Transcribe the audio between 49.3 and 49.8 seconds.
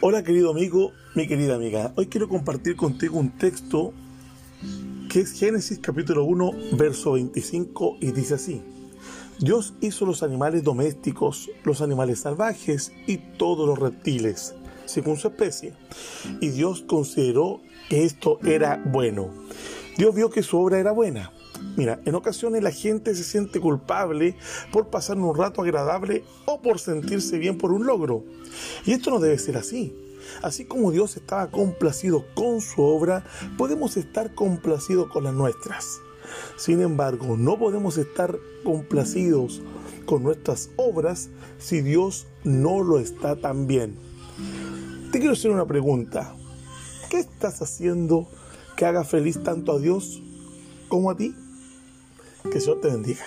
tanto a